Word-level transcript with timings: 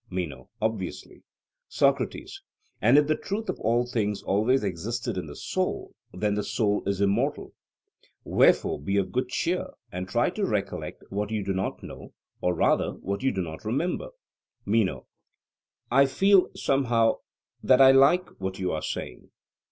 MENO: 0.09 0.49
Obviously. 0.59 1.21
SOCRATES: 1.67 2.41
And 2.81 2.97
if 2.97 3.05
the 3.05 3.15
truth 3.15 3.49
of 3.49 3.59
all 3.59 3.85
things 3.85 4.23
always 4.23 4.63
existed 4.63 5.15
in 5.15 5.27
the 5.27 5.35
soul, 5.35 5.93
then 6.11 6.33
the 6.33 6.41
soul 6.41 6.81
is 6.87 7.01
immortal. 7.01 7.53
Wherefore 8.23 8.81
be 8.81 8.97
of 8.97 9.11
good 9.11 9.29
cheer, 9.29 9.67
and 9.91 10.07
try 10.09 10.31
to 10.31 10.43
recollect 10.43 11.03
what 11.11 11.29
you 11.29 11.43
do 11.43 11.53
not 11.53 11.83
know, 11.83 12.13
or 12.41 12.55
rather 12.55 12.93
what 12.93 13.21
you 13.21 13.31
do 13.31 13.43
not 13.43 13.63
remember. 13.63 14.09
MENO: 14.65 15.05
I 15.91 16.07
feel, 16.07 16.49
somehow, 16.55 17.17
that 17.61 17.79
I 17.79 17.91
like 17.91 18.27
what 18.39 18.57
you 18.57 18.71
are 18.71 18.81
saying. 18.81 19.29